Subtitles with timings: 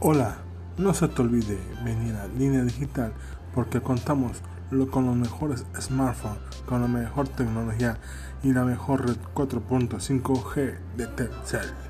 [0.00, 0.36] Hola,
[0.76, 3.12] no se te olvide venir a Línea Digital
[3.52, 4.42] porque contamos
[4.92, 7.98] con los mejores smartphones, con la mejor tecnología
[8.44, 11.87] y la mejor red 4.5G de Telcel.